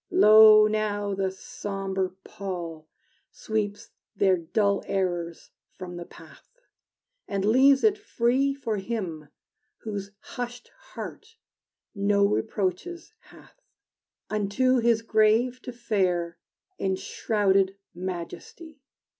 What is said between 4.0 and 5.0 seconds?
their dull